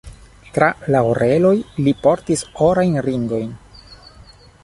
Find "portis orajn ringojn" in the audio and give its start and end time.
2.07-3.53